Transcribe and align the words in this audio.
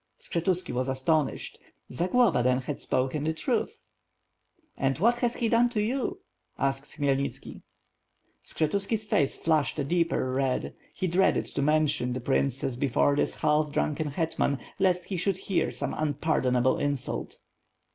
Skshetuski 0.19 0.73
was 0.73 0.87
astonished. 0.89 1.59
Zagloba 1.93 2.41
then 2.41 2.61
had 2.61 2.81
spoken 2.81 3.23
the 3.23 3.35
truth. 3.35 3.83
"And 4.75 4.97
what 4.97 5.17
has 5.19 5.35
he 5.35 5.47
done 5.47 5.69
to 5.69 5.79
you?" 5.79 6.21
asked 6.57 6.97
Khmyelnitski 6.97 7.61
Skshetuski's 8.43 9.05
face 9.05 9.37
flushed 9.37 9.77
a 9.77 9.83
deeper 9.83 10.31
red. 10.31 10.73
He 10.95 11.05
dreaded 11.05 11.45
to 11.53 11.61
mention 11.61 12.13
the 12.13 12.19
princess 12.19 12.75
before 12.75 13.15
this 13.15 13.35
half 13.35 13.71
drunken 13.71 14.07
hetman, 14.07 14.57
lest 14.79 15.05
he 15.05 15.17
should 15.17 15.37
hear 15.37 15.69
some 15.71 15.93
unpardonable 15.93 16.79
insult. 16.79 17.37